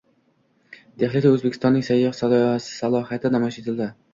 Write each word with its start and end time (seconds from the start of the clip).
Dehlida 1.03 1.33
Oʻzbekistonning 1.35 1.85
sayyohlik 1.91 2.65
salohiyati 2.71 3.35
namoyish 3.37 3.63
etildi 3.65 3.93